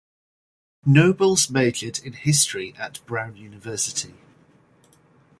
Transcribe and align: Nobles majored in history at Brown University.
Nobles 0.83 1.51
majored 1.51 1.99
in 2.03 2.13
history 2.13 2.73
at 2.79 3.05
Brown 3.05 3.35
University. 3.35 4.15